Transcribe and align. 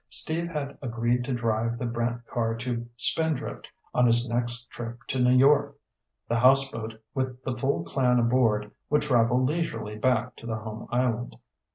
Steve 0.09 0.47
had 0.47 0.79
agreed 0.81 1.23
to 1.23 1.31
drive 1.31 1.77
the 1.77 1.85
Brant 1.85 2.25
car 2.25 2.55
to 2.55 2.87
Spindrift 2.97 3.67
on 3.93 4.07
his 4.07 4.27
next 4.27 4.71
trip 4.71 4.97
to 5.09 5.19
New 5.19 5.35
York. 5.37 5.77
The 6.27 6.39
houseboat, 6.39 6.99
with 7.13 7.43
the 7.43 7.55
full 7.55 7.83
clan 7.83 8.17
aboard, 8.17 8.71
would 8.89 9.03
travel 9.03 9.43
leisurely 9.45 9.95
back 9.99 10.35
to 10.37 10.47
the 10.47 10.57
home 10.57 10.87
island. 10.89 11.35